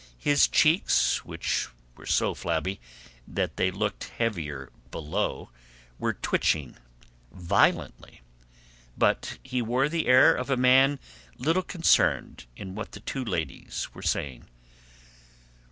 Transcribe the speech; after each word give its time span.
His 0.17 0.47
cheeks, 0.47 1.23
which 1.23 1.67
were 1.95 2.07
so 2.07 2.33
flabby 2.33 2.81
that 3.27 3.57
they 3.57 3.69
looked 3.69 4.05
heavier 4.05 4.71
below, 4.89 5.51
were 5.99 6.13
twitching 6.15 6.75
violently; 7.31 8.21
but 8.97 9.37
he 9.43 9.61
wore 9.61 9.87
the 9.89 10.07
air 10.07 10.33
of 10.33 10.49
a 10.49 10.57
man 10.57 10.97
little 11.37 11.61
concerned 11.61 12.45
in 12.55 12.73
what 12.73 12.93
the 12.93 12.99
two 13.01 13.23
ladies 13.23 13.89
were 13.93 14.01
saying. 14.01 14.47